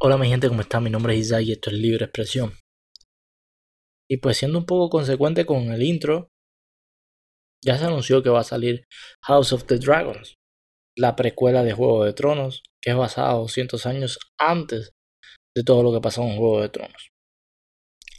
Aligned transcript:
Hola 0.00 0.16
mi 0.18 0.28
gente, 0.28 0.48
¿cómo 0.48 0.62
están? 0.62 0.82
Mi 0.82 0.90
nombre 0.90 1.14
es 1.14 1.20
Isaac 1.20 1.42
y 1.42 1.52
esto 1.52 1.70
es 1.70 1.76
Libre 1.76 2.06
Expresión. 2.06 2.54
Y 4.10 4.16
pues 4.16 4.38
siendo 4.38 4.58
un 4.58 4.66
poco 4.66 4.90
consecuente 4.90 5.46
con 5.46 5.70
el 5.70 5.82
intro, 5.84 6.30
ya 7.64 7.78
se 7.78 7.84
anunció 7.84 8.22
que 8.22 8.30
va 8.30 8.40
a 8.40 8.44
salir 8.44 8.86
House 9.22 9.52
of 9.52 9.66
the 9.66 9.78
Dragons, 9.78 10.38
la 10.96 11.14
precuela 11.14 11.62
de 11.62 11.72
Juego 11.72 12.04
de 12.04 12.14
Tronos, 12.14 12.64
que 12.82 12.90
es 12.90 12.96
basada 12.96 13.34
200 13.34 13.86
años 13.86 14.18
antes 14.38 14.90
de 15.54 15.62
todo 15.62 15.84
lo 15.84 15.92
que 15.92 16.00
pasó 16.00 16.22
en 16.22 16.36
Juego 16.36 16.62
de 16.62 16.68
Tronos. 16.70 17.09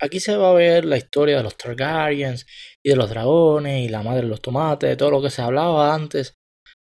Aquí 0.01 0.19
se 0.19 0.35
va 0.35 0.49
a 0.49 0.53
ver 0.53 0.85
la 0.85 0.97
historia 0.97 1.37
de 1.37 1.43
los 1.43 1.55
Targaryens 1.57 2.45
y 2.83 2.89
de 2.89 2.95
los 2.95 3.09
dragones 3.09 3.85
y 3.85 3.89
la 3.89 4.03
madre 4.03 4.23
de 4.23 4.27
los 4.27 4.41
tomates, 4.41 4.89
de 4.89 4.95
todo 4.97 5.11
lo 5.11 5.21
que 5.21 5.29
se 5.29 5.41
hablaba 5.41 5.93
antes 5.93 6.33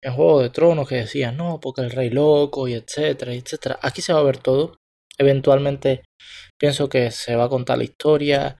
en 0.02 0.12
Juego 0.14 0.42
de 0.42 0.50
Tronos 0.50 0.88
que 0.88 0.96
decían, 0.96 1.36
no, 1.36 1.60
porque 1.60 1.82
el 1.82 1.90
rey 1.90 2.10
loco 2.10 2.68
y 2.68 2.74
etcétera, 2.74 3.32
etcétera. 3.32 3.78
Aquí 3.82 4.02
se 4.02 4.12
va 4.12 4.20
a 4.20 4.24
ver 4.24 4.38
todo 4.38 4.76
eventualmente 5.18 6.02
pienso 6.58 6.88
que 6.88 7.10
se 7.10 7.36
va 7.36 7.44
a 7.44 7.48
contar 7.48 7.78
la 7.78 7.84
historia. 7.84 8.58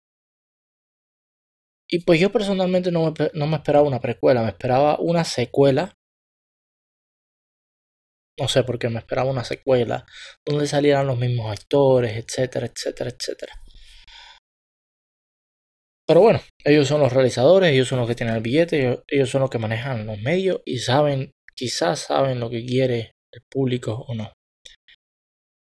Y 1.89 2.05
pues 2.05 2.21
yo 2.21 2.30
personalmente 2.33 2.91
no 2.91 3.13
me, 3.13 3.30
no 3.35 3.47
me 3.47 3.57
esperaba 3.57 3.87
una 3.87 4.01
precuela, 4.01 4.43
me 4.43 4.49
esperaba 4.49 4.99
una 4.99 5.25
secuela. 5.25 5.95
No 8.39 8.49
sé 8.49 8.65
por 8.65 8.79
qué 8.79 8.89
me 8.89 8.99
esperaba 8.99 9.30
una 9.30 9.45
secuela 9.45 10.07
donde 10.45 10.66
salieran 10.66 11.07
los 11.07 11.18
mismos 11.18 11.52
actores, 11.52 12.16
etcétera, 12.16 12.66
etcétera, 12.66 13.11
etcétera. 13.11 13.63
Pero 16.07 16.21
bueno, 16.21 16.41
ellos 16.65 16.87
son 16.87 17.01
los 17.01 17.13
realizadores, 17.13 17.73
ellos 17.73 17.88
son 17.88 17.99
los 17.99 18.09
que 18.09 18.15
tienen 18.15 18.37
el 18.37 18.43
billete, 18.43 19.02
ellos 19.09 19.30
son 19.30 19.41
los 19.41 19.51
que 19.51 19.59
manejan 19.59 20.07
los 20.07 20.19
medios 20.21 20.61
y 20.66 20.79
saben, 20.79 21.33
quizás 21.55 22.01
saben 22.01 22.41
lo 22.41 22.51
que 22.51 22.65
quiere 22.65 23.13
el 23.33 23.43
público 23.51 24.05
o 24.07 24.15
no. 24.15 24.33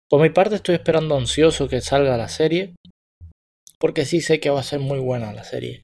Por 0.08 0.20
mi 0.20 0.30
parte 0.30 0.56
estoy 0.56 0.74
esperando 0.74 1.16
ansioso 1.16 1.68
que 1.68 1.80
salga 1.80 2.16
la 2.16 2.28
serie, 2.28 2.76
porque 3.78 4.04
sí 4.04 4.20
sé 4.20 4.38
que 4.38 4.50
va 4.50 4.60
a 4.60 4.64
ser 4.64 4.80
muy 4.80 4.98
buena 4.98 5.32
la 5.32 5.42
serie. 5.42 5.82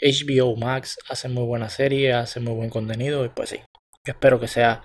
HBO 0.00 0.56
Max 0.56 0.98
hace 1.08 1.28
muy 1.28 1.44
buena 1.44 1.68
serie, 1.68 2.12
hace 2.12 2.40
muy 2.40 2.54
buen 2.54 2.70
contenido 2.70 3.24
y 3.24 3.30
pues 3.30 3.50
sí, 3.50 3.60
espero 4.04 4.38
que 4.38 4.48
sea 4.48 4.84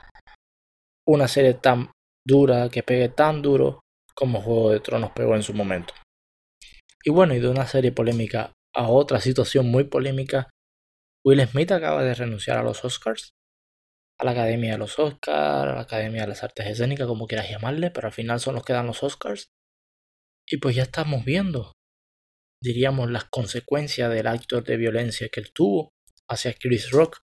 una 1.06 1.28
serie 1.28 1.56
tan 1.56 1.92
dura, 2.26 2.70
que 2.70 2.84
pegue 2.84 3.10
tan 3.10 3.42
duro 3.42 3.82
como 4.14 4.42
Juego 4.42 4.72
de 4.72 4.80
Tronos 4.80 5.12
pegó 5.12 5.36
en 5.36 5.44
su 5.44 5.54
momento. 5.54 5.94
Y 7.04 7.12
bueno, 7.12 7.36
y 7.36 7.40
de 7.40 7.48
una 7.48 7.68
serie 7.68 7.92
polémica 7.92 8.52
a 8.78 8.90
otra 8.90 9.20
situación 9.20 9.70
muy 9.70 9.86
polémica, 9.86 10.50
Will 11.26 11.46
Smith 11.48 11.72
acaba 11.72 12.04
de 12.04 12.14
renunciar 12.14 12.58
a 12.58 12.64
los 12.64 12.86
Oscars 12.86 13.32
a 14.20 14.26
la 14.26 14.32
Academia 14.32 14.74
de 14.74 14.78
los 14.80 14.98
Oscars, 14.98 15.28
a 15.28 15.66
la 15.66 15.82
Academia 15.82 16.22
de 16.22 16.30
las 16.30 16.44
Artes 16.44 16.66
Escénicas, 16.66 17.08
como 17.08 17.28
quieras 17.28 17.50
llamarle, 17.50 17.92
pero 17.92 18.08
al 18.08 18.14
final 18.14 18.40
son 18.40 18.56
los 18.56 18.64
que 18.64 18.74
dan 18.74 18.88
los 18.88 19.04
Oscars. 19.04 19.50
Y 20.50 20.58
pues 20.58 20.76
ya 20.76 20.84
estamos 20.84 21.24
viendo, 21.24 21.74
diríamos, 22.62 23.12
las 23.12 23.26
consecuencias 23.26 24.12
del 24.12 24.28
acto 24.28 24.62
de 24.62 24.78
violencia 24.78 25.30
que 25.30 25.40
él 25.40 25.52
tuvo 25.54 25.92
hacia 26.30 26.54
Chris 26.54 26.92
Rock. 26.92 27.20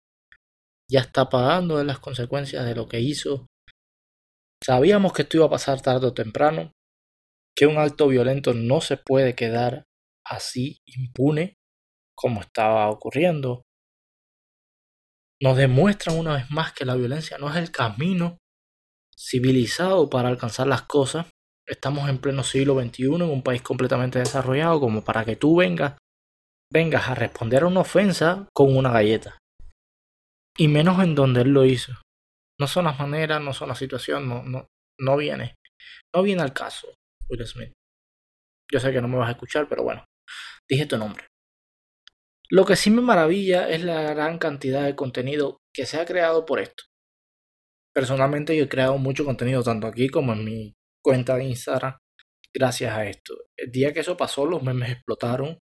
Ya 0.89 1.01
está 1.01 1.29
pagando 1.29 1.83
las 1.83 1.99
consecuencias 1.99 2.65
de 2.65 2.73
lo 2.73 2.87
que 2.87 3.01
hizo. 3.01 3.45
Sabíamos 4.63 5.13
que 5.13 5.21
esto 5.21 5.37
iba 5.37 5.45
a 5.45 5.51
pasar 5.51 5.81
tarde 5.81 6.07
o 6.07 6.13
temprano, 6.13 6.71
que 7.55 7.67
un 7.67 7.77
acto 7.77 8.07
violento 8.07 8.53
no 8.53 8.81
se 8.81 8.97
puede 8.97 9.35
quedar 9.35 9.83
así 10.29 10.79
impune 10.85 11.55
como 12.15 12.41
estaba 12.41 12.89
ocurriendo 12.89 13.63
nos 15.41 15.55
demuestran 15.55 16.17
una 16.17 16.35
vez 16.35 16.51
más 16.51 16.73
que 16.73 16.85
la 16.85 16.95
violencia 16.95 17.37
no 17.37 17.49
es 17.49 17.55
el 17.55 17.71
camino 17.71 18.37
civilizado 19.19 20.09
para 20.09 20.29
alcanzar 20.29 20.67
las 20.67 20.83
cosas. 20.83 21.27
Estamos 21.67 22.09
en 22.09 22.19
pleno 22.19 22.43
siglo 22.43 22.79
XXI 22.79 23.03
en 23.03 23.21
un 23.23 23.43
país 23.43 23.61
completamente 23.61 24.19
desarrollado 24.19 24.79
como 24.79 25.03
para 25.03 25.23
que 25.23 25.35
tú 25.35 25.57
vengas, 25.57 25.97
vengas 26.71 27.09
a 27.09 27.15
responder 27.15 27.63
a 27.63 27.67
una 27.67 27.81
ofensa 27.81 28.47
con 28.53 28.75
una 28.75 28.91
galleta. 28.91 29.37
Y 30.57 30.67
menos 30.67 31.01
en 31.03 31.15
donde 31.15 31.41
él 31.41 31.49
lo 31.49 31.65
hizo. 31.65 31.93
No 32.59 32.67
son 32.67 32.85
las 32.85 32.99
maneras, 32.99 33.41
no 33.41 33.53
son 33.53 33.69
la 33.69 33.75
situación, 33.75 34.27
no, 34.27 34.43
no, 34.43 34.67
no 34.99 35.17
viene. 35.17 35.55
No 36.13 36.23
viene 36.23 36.41
al 36.41 36.53
caso, 36.53 36.87
Will 37.29 37.45
Smith. 37.45 37.71
Yo 38.71 38.79
sé 38.79 38.91
que 38.91 39.01
no 39.01 39.07
me 39.07 39.17
vas 39.17 39.29
a 39.29 39.33
escuchar, 39.33 39.67
pero 39.69 39.83
bueno, 39.83 40.03
dije 40.67 40.85
tu 40.85 40.97
nombre. 40.97 41.25
Lo 42.51 42.65
que 42.65 42.75
sí 42.75 42.89
me 42.89 43.01
maravilla 43.01 43.69
es 43.69 43.83
la 43.83 44.01
gran 44.13 44.39
cantidad 44.39 44.83
de 44.83 44.95
contenido 44.95 45.61
que 45.73 45.85
se 45.85 45.99
ha 45.99 46.05
creado 46.05 46.45
por 46.45 46.59
esto. 46.59 46.83
Personalmente 47.93 48.57
yo 48.57 48.63
he 48.63 48.69
creado 48.69 48.97
mucho 48.97 49.23
contenido 49.23 49.61
tanto 49.61 49.87
aquí 49.87 50.09
como 50.09 50.33
en 50.33 50.43
mi 50.43 50.75
cuenta 51.03 51.35
de 51.35 51.45
Instagram 51.45 51.97
gracias 52.53 52.93
a 52.93 53.05
esto. 53.05 53.35
El 53.55 53.71
día 53.71 53.93
que 53.93 53.99
eso 53.99 54.17
pasó 54.17 54.45
los 54.45 54.63
memes 54.63 54.91
explotaron. 54.91 55.59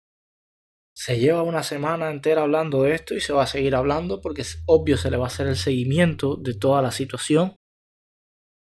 Se 0.95 1.19
lleva 1.19 1.43
una 1.43 1.61
semana 1.61 2.09
entera 2.09 2.43
hablando 2.43 2.83
de 2.83 2.95
esto 2.95 3.13
y 3.13 3.19
se 3.19 3.33
va 3.33 3.43
a 3.43 3.47
seguir 3.47 3.75
hablando 3.75 4.21
porque 4.21 4.41
es 4.41 4.63
obvio 4.65 4.97
se 4.97 5.11
le 5.11 5.17
va 5.17 5.25
a 5.25 5.27
hacer 5.27 5.47
el 5.47 5.57
seguimiento 5.57 6.37
de 6.37 6.55
toda 6.55 6.81
la 6.81 6.91
situación. 6.91 7.55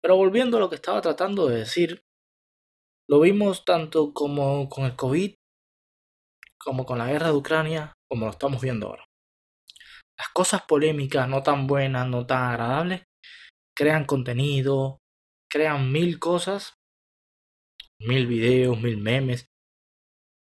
Pero 0.02 0.18
volviendo 0.18 0.58
a 0.58 0.60
lo 0.60 0.70
que 0.70 0.76
estaba 0.76 1.02
tratando 1.02 1.48
de 1.48 1.60
decir, 1.60 2.04
lo 3.10 3.20
vimos 3.20 3.66
tanto 3.66 4.14
como 4.14 4.70
con 4.70 4.86
el 4.86 4.96
COVID 4.96 5.34
como 6.64 6.86
con 6.86 6.98
la 6.98 7.08
guerra 7.08 7.28
de 7.28 7.34
Ucrania, 7.34 7.94
como 8.10 8.26
lo 8.26 8.32
estamos 8.32 8.62
viendo 8.62 8.88
ahora. 8.88 9.06
Las 10.18 10.30
cosas 10.30 10.64
polémicas, 10.64 11.28
no 11.28 11.44
tan 11.44 11.68
buenas, 11.68 12.08
no 12.08 12.26
tan 12.26 12.44
agradables, 12.44 13.04
crean 13.76 14.06
contenido, 14.06 15.00
crean 15.52 15.92
mil 15.92 16.20
cosas, 16.20 16.76
mil 18.00 18.28
videos, 18.28 18.80
mil 18.80 18.98
memes, 18.98 19.48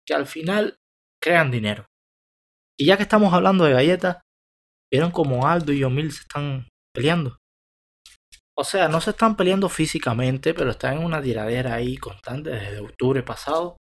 que 0.07 0.13
al 0.13 0.27
final 0.27 0.77
crean 1.21 1.51
dinero. 1.51 1.85
Y 2.77 2.85
ya 2.87 2.97
que 2.97 3.03
estamos 3.03 3.33
hablando 3.33 3.65
de 3.65 3.73
galletas, 3.73 4.21
vieron 4.91 5.11
como 5.11 5.47
Aldo 5.47 5.73
y 5.73 5.79
Yomil 5.79 6.11
se 6.11 6.21
están 6.21 6.67
peleando. 6.93 7.37
O 8.57 8.63
sea, 8.63 8.87
no 8.87 9.01
se 9.01 9.09
están 9.09 9.35
peleando 9.35 9.67
físicamente, 9.67 10.53
pero 10.53 10.71
están 10.71 10.97
en 10.97 11.03
una 11.03 11.21
tiradera 11.21 11.73
ahí 11.73 11.97
constante 11.97 12.51
desde 12.51 12.79
octubre 12.79 13.21
pasado 13.23 13.77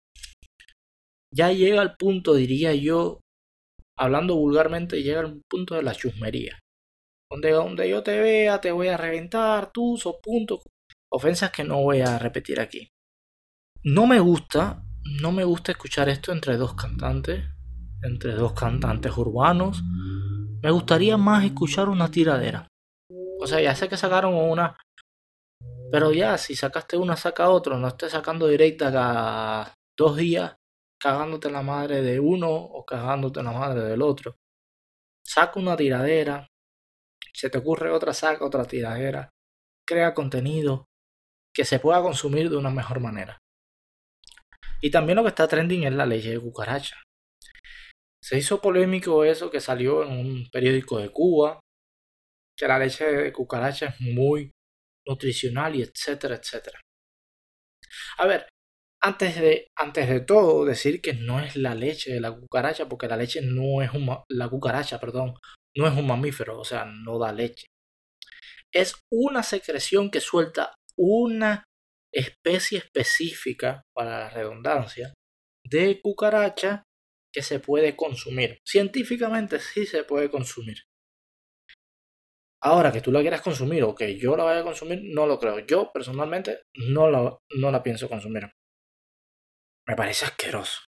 ya 1.33 1.53
llega 1.53 1.81
al 1.81 1.97
punto, 1.97 2.35
diría 2.35 2.75
yo, 2.75 3.21
hablando 3.97 4.37
vulgarmente, 4.37 5.03
llega 5.03 5.21
al 5.21 5.43
punto 5.49 5.75
de 5.75 5.83
la 5.83 5.95
chusmería. 5.95 6.59
Donde, 7.31 7.53
donde 7.53 7.89
yo 7.89 8.03
te 8.03 8.19
vea, 8.19 8.61
te 8.61 8.73
voy 8.73 8.89
a 8.89 8.97
reventar, 8.97 9.71
tú, 9.73 9.97
sos 9.97 10.17
punto. 10.23 10.61
Ofensas 11.13 11.51
que 11.51 11.65
no 11.65 11.83
voy 11.83 12.01
a 12.01 12.19
repetir 12.19 12.61
aquí. 12.61 12.89
No 13.85 14.07
me 14.07 14.19
gusta, 14.19 14.83
no 15.21 15.33
me 15.33 15.45
gusta 15.45 15.73
escuchar 15.73 16.09
esto 16.09 16.33
entre 16.33 16.57
dos 16.57 16.75
cantantes, 16.75 17.45
entre 18.03 18.35
dos 18.35 18.53
cantantes 18.53 19.17
urbanos. 19.17 19.83
Me 20.63 20.71
gustaría 20.71 21.17
más 21.17 21.45
escuchar 21.45 21.89
una 21.89 22.11
tiradera. 22.11 22.67
O 23.41 23.47
sea, 23.47 23.61
ya 23.61 23.75
sé 23.75 23.89
que 23.89 23.97
sacaron 23.97 24.35
una, 24.35 24.77
pero 25.91 26.13
ya, 26.13 26.37
si 26.39 26.55
sacaste 26.55 26.97
una, 26.97 27.17
saca 27.17 27.49
otro. 27.51 27.79
No 27.79 27.89
estés 27.89 28.13
sacando 28.13 28.49
directa 28.49 28.93
cada 28.93 29.75
dos 29.97 30.17
días 30.17 30.57
cagándote 31.01 31.51
la 31.51 31.63
madre 31.63 32.03
de 32.03 32.21
uno 32.21 32.51
o 32.51 32.85
cagándote 32.85 33.43
la 33.43 33.53
madre 33.53 33.83
del 33.83 34.03
otro. 34.03 34.37
Saca 35.25 35.59
una 35.59 35.77
tiradera, 35.77 36.47
se 37.33 37.51
te 37.51 37.59
ocurre 37.59 37.91
otra, 37.91 38.13
saca 38.13 38.45
otra 38.45 38.65
tiradera, 38.65 39.31
crea 39.87 40.15
contenido 40.15 40.87
que 41.55 41.65
se 41.65 41.81
pueda 41.81 42.03
consumir 42.03 42.51
de 42.51 42.57
una 42.57 42.71
mejor 42.71 43.01
manera. 43.01 43.39
Y 44.81 44.91
también 44.91 45.17
lo 45.17 45.23
que 45.23 45.31
está 45.31 45.49
trending 45.49 45.85
es 45.85 45.93
la 45.93 46.07
leche 46.07 46.31
de 46.31 46.41
cucaracha. 46.41 46.97
Se 48.23 48.39
hizo 48.39 48.61
polémico 48.61 49.25
eso 49.25 49.51
que 49.51 49.61
salió 49.61 50.05
en 50.05 50.13
un 50.13 50.51
periódico 50.51 50.99
de 50.99 51.11
Cuba, 51.11 51.61
que 52.57 52.69
la 52.69 52.79
leche 52.79 53.05
de 53.05 53.33
cucaracha 53.33 53.87
es 53.87 54.01
muy 54.01 54.51
nutricional 55.07 55.75
y 55.77 55.83
etcétera, 55.83 56.37
etcétera. 56.37 56.81
A 58.19 58.27
ver, 58.27 58.49
antes 59.03 59.41
de, 59.41 59.69
antes 59.77 60.09
de 60.09 60.21
todo, 60.21 60.65
decir 60.65 61.01
que 61.01 61.15
no 61.15 61.41
es 61.41 61.57
la 61.57 61.75
leche 61.75 62.13
de 62.13 62.21
la 62.21 62.33
cucaracha, 62.33 62.89
porque 62.89 63.09
la 63.09 63.17
leche 63.17 63.41
no 63.43 63.83
es 63.83 63.93
un, 63.93 64.09
la 64.29 64.49
cucaracha, 64.49 65.01
perdón, 65.01 65.35
no 65.77 65.87
es 65.87 65.97
un 65.97 66.07
mamífero, 66.07 66.59
o 66.59 66.65
sea, 66.65 66.85
no 66.85 67.19
da 67.19 67.33
leche. 67.33 67.67
Es 68.73 68.95
una 69.11 69.43
secreción 69.43 70.11
que 70.11 70.21
suelta 70.21 70.75
una 70.97 71.65
especie 72.13 72.79
específica, 72.79 73.83
para 73.95 74.21
la 74.21 74.31
redundancia, 74.31 75.15
de 75.65 76.01
cucaracha 76.01 76.83
que 77.33 77.43
se 77.43 77.61
puede 77.61 77.97
consumir. 77.97 78.59
Científicamente 78.67 79.61
sí 79.61 79.87
se 79.87 80.05
puede 80.05 80.31
consumir. 80.31 80.79
Ahora 82.63 82.93
que 82.93 83.01
tú 83.01 83.11
la 83.11 83.23
quieras 83.23 83.41
consumir 83.41 83.83
o 83.85 83.95
que 83.95 84.19
yo 84.19 84.37
la 84.37 84.45
vaya 84.45 84.61
a 84.61 84.65
consumir, 84.65 85.01
no 85.03 85.27
lo 85.27 85.39
creo. 85.39 85.61
Yo 85.61 85.91
personalmente 85.93 86.61
no 86.75 87.11
la, 87.11 87.39
no 87.57 87.71
la 87.71 87.83
pienso 87.83 88.09
consumir 88.09 88.51
me 89.91 89.97
parece 89.97 90.25
asqueroso. 90.25 90.83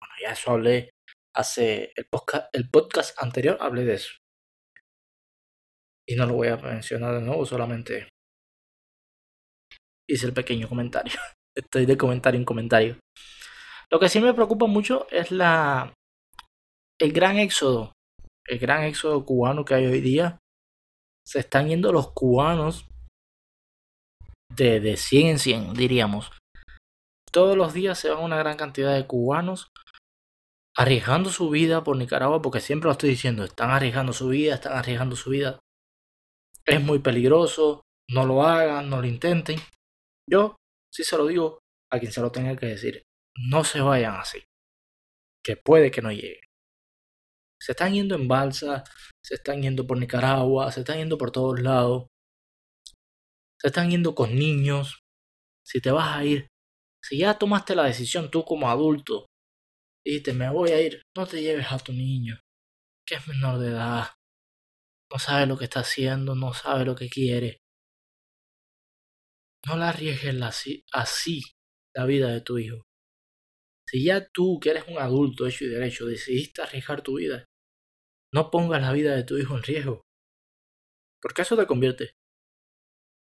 Bueno, 0.00 0.14
ya 0.22 0.32
eso 0.32 0.52
hablé 0.52 0.90
hace 1.34 1.92
el 1.96 2.06
podcast, 2.06 2.48
el 2.54 2.70
podcast 2.70 3.20
anterior 3.20 3.58
hablé 3.60 3.84
de 3.84 3.94
eso. 3.94 4.12
Y 6.08 6.14
no 6.14 6.24
lo 6.24 6.34
voy 6.34 6.48
a 6.48 6.56
mencionar 6.56 7.14
de 7.14 7.20
nuevo, 7.20 7.44
solamente 7.44 8.08
hice 10.08 10.26
el 10.26 10.32
pequeño 10.32 10.68
comentario. 10.68 11.12
Estoy 11.56 11.84
de 11.84 11.96
comentario 11.96 12.38
en 12.38 12.44
comentario. 12.44 12.96
Lo 13.90 13.98
que 13.98 14.08
sí 14.08 14.20
me 14.20 14.32
preocupa 14.32 14.66
mucho 14.66 15.08
es 15.10 15.32
la 15.32 15.92
el 17.00 17.12
gran 17.12 17.38
éxodo, 17.38 17.92
el 18.46 18.58
gran 18.58 18.84
éxodo 18.84 19.24
cubano 19.24 19.64
que 19.64 19.74
hay 19.74 19.86
hoy 19.86 20.00
día. 20.00 20.38
Se 21.26 21.40
están 21.40 21.68
yendo 21.68 21.92
los 21.92 22.12
cubanos 22.12 22.86
de, 24.54 24.80
de 24.80 24.96
100 24.96 25.26
en 25.26 25.38
100, 25.38 25.74
diríamos. 25.74 26.30
Todos 27.30 27.56
los 27.56 27.74
días 27.74 27.98
se 27.98 28.10
van 28.10 28.22
una 28.22 28.38
gran 28.38 28.56
cantidad 28.56 28.94
de 28.94 29.06
cubanos 29.06 29.68
arriesgando 30.76 31.30
su 31.30 31.50
vida 31.50 31.82
por 31.82 31.96
Nicaragua, 31.96 32.40
porque 32.40 32.60
siempre 32.60 32.86
lo 32.86 32.92
estoy 32.92 33.10
diciendo, 33.10 33.44
están 33.44 33.70
arriesgando 33.70 34.12
su 34.12 34.28
vida, 34.28 34.54
están 34.54 34.74
arriesgando 34.74 35.16
su 35.16 35.30
vida. 35.30 35.58
Es 36.64 36.80
muy 36.80 37.00
peligroso, 37.00 37.82
no 38.10 38.24
lo 38.24 38.44
hagan, 38.44 38.88
no 38.88 39.00
lo 39.00 39.06
intenten. 39.06 39.58
Yo 40.30 40.56
sí 40.92 41.02
se 41.02 41.16
lo 41.16 41.26
digo 41.26 41.58
a 41.90 41.98
quien 41.98 42.12
se 42.12 42.20
lo 42.20 42.30
tenga 42.30 42.56
que 42.56 42.66
decir, 42.66 43.02
no 43.50 43.64
se 43.64 43.80
vayan 43.80 44.16
así, 44.16 44.44
que 45.44 45.56
puede 45.56 45.90
que 45.90 46.02
no 46.02 46.12
llegue. 46.12 46.40
Se 47.60 47.72
están 47.72 47.94
yendo 47.94 48.14
en 48.14 48.28
balsa, 48.28 48.84
se 49.24 49.34
están 49.34 49.62
yendo 49.62 49.86
por 49.86 49.98
Nicaragua, 49.98 50.70
se 50.70 50.80
están 50.80 50.98
yendo 50.98 51.18
por 51.18 51.32
todos 51.32 51.60
lados, 51.60 52.06
se 53.60 53.68
están 53.68 53.90
yendo 53.90 54.14
con 54.14 54.34
niños. 54.36 55.00
Si 55.66 55.80
te 55.80 55.90
vas 55.90 56.16
a 56.16 56.24
ir, 56.24 56.46
si 57.02 57.18
ya 57.18 57.38
tomaste 57.38 57.74
la 57.74 57.84
decisión 57.84 58.30
tú 58.30 58.44
como 58.44 58.68
adulto 58.68 59.26
Dijiste, 60.08 60.32
me 60.32 60.50
voy 60.50 60.70
a 60.70 60.80
ir. 60.80 61.02
No 61.14 61.26
te 61.26 61.42
lleves 61.42 61.70
a 61.70 61.78
tu 61.78 61.92
niño, 61.92 62.40
que 63.06 63.16
es 63.16 63.28
menor 63.28 63.58
de 63.58 63.68
edad. 63.68 64.14
No 65.12 65.18
sabe 65.18 65.44
lo 65.44 65.58
que 65.58 65.64
está 65.64 65.80
haciendo, 65.80 66.34
no 66.34 66.54
sabe 66.54 66.86
lo 66.86 66.94
que 66.94 67.10
quiere. 67.10 67.58
No 69.66 69.76
la 69.76 69.90
arriesgues 69.90 70.40
así, 70.40 70.82
así 70.92 71.42
la 71.94 72.06
vida 72.06 72.28
de 72.28 72.40
tu 72.40 72.56
hijo. 72.56 72.82
Si 73.86 74.02
ya 74.02 74.26
tú, 74.26 74.58
que 74.60 74.70
eres 74.70 74.88
un 74.88 74.98
adulto 74.98 75.46
hecho 75.46 75.66
y 75.66 75.68
derecho, 75.68 76.06
decidiste 76.06 76.62
arriesgar 76.62 77.02
tu 77.02 77.18
vida, 77.18 77.44
no 78.32 78.50
pongas 78.50 78.80
la 78.80 78.92
vida 78.92 79.14
de 79.14 79.24
tu 79.24 79.36
hijo 79.36 79.56
en 79.56 79.62
riesgo. 79.62 80.00
Porque 81.20 81.42
eso 81.42 81.54
te 81.54 81.66
convierte, 81.66 82.12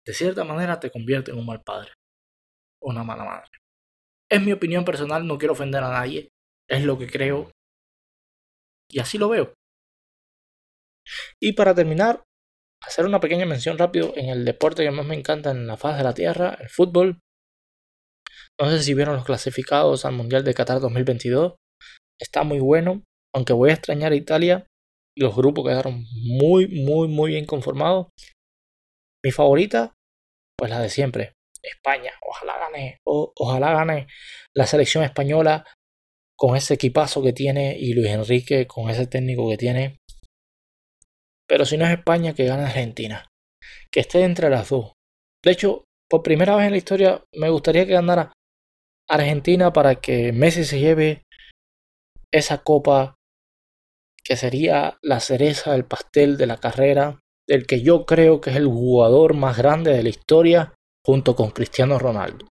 de 0.06 0.14
cierta 0.14 0.44
manera 0.44 0.79
te 0.79 0.93
convierte 0.93 1.32
en 1.32 1.38
un 1.38 1.47
mal 1.47 1.62
padre 1.64 1.98
una 2.82 3.04
mala 3.04 3.25
madre. 3.25 3.50
Es 4.30 4.42
mi 4.42 4.52
opinión 4.52 4.84
personal, 4.84 5.26
no 5.26 5.38
quiero 5.38 5.52
ofender 5.52 5.82
a 5.82 5.90
nadie 5.90 6.30
es 6.69 6.84
lo 6.84 6.98
que 6.98 7.08
creo 7.08 7.50
y 8.90 9.00
así 9.00 9.19
lo 9.19 9.28
veo. 9.28 9.54
Y 11.40 11.52
para 11.54 11.75
terminar, 11.75 12.22
hacer 12.82 13.06
una 13.06 13.20
pequeña 13.20 13.46
mención 13.46 13.78
rápido 13.78 14.12
en 14.16 14.28
el 14.28 14.44
deporte 14.44 14.84
que 14.84 14.90
más 14.90 15.06
me 15.06 15.14
encanta 15.14 15.50
en 15.50 15.66
la 15.66 15.76
faz 15.76 15.96
de 15.96 16.04
la 16.04 16.14
Tierra, 16.14 16.56
el 16.60 16.69
fútbol. 16.69 17.20
No 18.60 18.70
sé 18.70 18.82
si 18.82 18.94
vieron 18.94 19.16
los 19.16 19.25
clasificados 19.25 20.04
al 20.04 20.12
Mundial 20.14 20.44
de 20.44 20.54
Qatar 20.54 20.80
2022. 20.80 21.56
Está 22.20 22.42
muy 22.42 22.60
bueno, 22.60 23.04
aunque 23.34 23.52
voy 23.52 23.70
a 23.70 23.75
extrañar 23.75 24.12
a 24.12 24.16
Italia. 24.16 24.66
Los 25.16 25.34
grupos 25.34 25.66
quedaron 25.66 26.04
muy, 26.22 26.69
muy, 26.69 27.08
muy 27.08 27.32
bien 27.32 27.46
conformados. 27.46 28.08
Mi 29.25 29.32
favorita, 29.32 29.94
pues 30.56 30.70
la 30.70 30.80
de 30.80 30.90
siempre, 30.90 31.32
España. 31.62 32.12
Ojalá 32.26 32.58
gane, 32.58 32.99
ojalá 33.05 33.72
gane 33.72 34.06
la 34.55 34.66
selección 34.66 35.05
española 35.05 35.64
con 36.37 36.56
ese 36.56 36.75
equipazo 36.75 37.22
que 37.22 37.32
tiene 37.32 37.76
y 37.78 37.94
Luis 37.94 38.08
Enrique 38.08 38.66
con 38.66 38.90
ese 38.90 39.06
técnico 39.06 39.49
que 39.49 39.56
tiene. 39.56 39.99
Pero 41.49 41.64
si 41.64 41.76
no 41.76 41.87
es 41.87 41.93
España, 41.93 42.34
que 42.34 42.44
gane 42.44 42.64
Argentina. 42.64 43.26
Que 43.90 44.00
esté 44.00 44.22
entre 44.22 44.50
las 44.50 44.69
dos. 44.69 44.93
De 45.43 45.50
hecho, 45.50 45.84
por 46.08 46.22
primera 46.22 46.56
vez 46.56 46.66
en 46.66 46.72
la 46.72 46.78
historia 46.78 47.25
me 47.34 47.50
gustaría 47.50 47.87
que 47.87 47.93
ganara 47.93 48.32
Argentina 49.08 49.72
para 49.72 49.96
que 49.96 50.32
Messi 50.32 50.64
se 50.64 50.81
lleve 50.81 51.22
esa 52.32 52.58
copa 52.58 53.14
que 54.22 54.37
sería 54.37 54.99
la 55.02 55.20
cereza 55.20 55.72
del 55.72 55.87
pastel 55.87 56.37
de 56.37 56.46
la 56.46 56.58
carrera 56.58 57.20
del 57.49 57.66
que 57.66 57.81
yo 57.81 58.04
creo 58.04 58.40
que 58.40 58.50
es 58.50 58.56
el 58.56 58.66
jugador 58.66 59.34
más 59.34 59.56
grande 59.56 59.93
de 59.93 60.02
la 60.02 60.11
historia 60.11 60.75
junto 61.08 61.34
con 61.34 61.52
Cristiano 61.52 61.99
Ronaldo. 61.99 62.49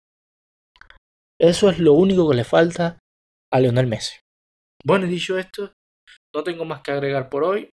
Eso 1.41 1.71
es 1.71 1.79
lo 1.79 1.94
único 1.94 2.29
que 2.29 2.35
le 2.35 2.44
falta 2.44 3.00
a 3.51 3.59
Lionel 3.59 3.88
Messi. 3.88 4.19
Bueno, 4.85 5.07
dicho 5.07 5.39
esto, 5.39 5.73
no 6.35 6.44
tengo 6.44 6.63
más 6.63 6.83
que 6.83 6.91
agregar 6.91 7.31
por 7.31 7.44
hoy. 7.44 7.71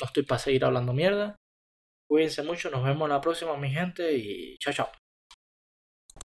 No 0.00 0.06
estoy 0.06 0.24
para 0.24 0.40
seguir 0.40 0.64
hablando 0.64 0.92
mierda. 0.92 1.36
Cuídense 2.10 2.42
mucho, 2.42 2.68
nos 2.68 2.82
vemos 2.82 3.08
la 3.08 3.20
próxima, 3.20 3.56
mi 3.56 3.70
gente, 3.70 4.12
y 4.12 4.58
chao, 4.58 4.74
chao. 4.74 4.92